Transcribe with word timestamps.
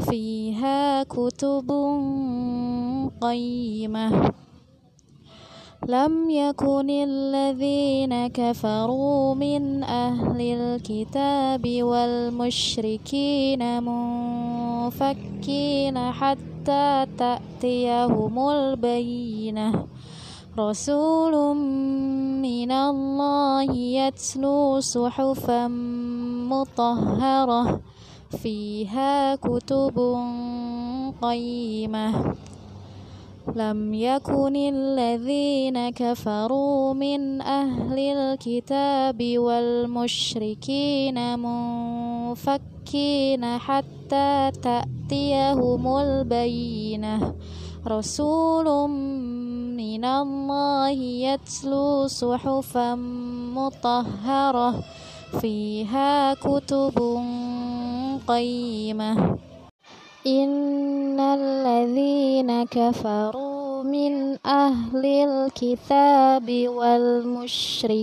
فيها 0.00 1.02
كتب 1.02 1.70
قيمة. 3.20 4.32
لم 5.88 6.30
يكن 6.30 6.90
الذين 6.90 8.26
كفروا 8.26 9.34
من 9.34 9.82
أهل 9.82 10.40
الكتاب 10.40 11.82
والمشركين 11.82 13.82
منفكين 13.82 16.12
حتى 16.12 17.06
تأتيهم 17.18 18.48
البينة. 18.48 19.86
رسول 20.58 21.56
من 22.42 22.72
الله 22.72 23.72
يتلو 23.72 24.80
صحفا 24.80 25.68
مطهرة. 26.48 27.80
فيها 28.30 29.34
كتب 29.34 29.96
قيمة. 31.22 32.34
لم 33.56 33.94
يكن 33.94 34.56
الذين 34.56 35.90
كفروا 35.90 36.94
من 36.94 37.40
أهل 37.40 37.98
الكتاب 37.98 39.38
والمشركين 39.38 41.38
منفكين 41.38 43.58
حتى 43.58 44.50
تأتيهم 44.62 45.96
البينة. 45.96 47.34
رسول 47.86 48.90
من 49.76 50.04
الله 50.04 50.90
يتلو 50.90 52.06
صحفا 52.06 52.94
مطهرة. 53.54 54.74
فيها 55.40 56.34
كتب 56.34 57.20
قيمة 58.30 59.36
إن 60.26 61.20
الذين 61.20 62.64
كفروا 62.64 63.82
من 63.82 64.38
أهل 64.46 65.06
الكتاب 65.06 66.46
والمشركين 66.68 67.98